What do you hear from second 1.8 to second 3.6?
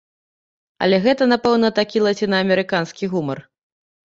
такі лацінаамерыканскі гумар.